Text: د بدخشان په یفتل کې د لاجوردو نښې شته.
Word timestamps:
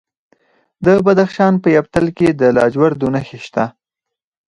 د 0.85 0.87
بدخشان 1.05 1.53
په 1.63 1.67
یفتل 1.77 2.05
کې 2.17 2.27
د 2.39 2.41
لاجوردو 2.57 3.07
نښې 3.15 3.39
شته. 3.45 3.65